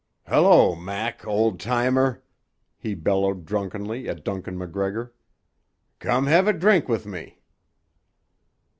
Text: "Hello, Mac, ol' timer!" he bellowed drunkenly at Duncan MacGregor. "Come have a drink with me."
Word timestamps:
"Hello, 0.27 0.73
Mac, 0.75 1.27
ol' 1.27 1.57
timer!" 1.57 2.23
he 2.75 2.95
bellowed 2.95 3.45
drunkenly 3.45 4.09
at 4.09 4.23
Duncan 4.23 4.57
MacGregor. 4.57 5.13
"Come 5.99 6.25
have 6.25 6.47
a 6.47 6.53
drink 6.53 6.89
with 6.89 7.05
me." 7.05 7.37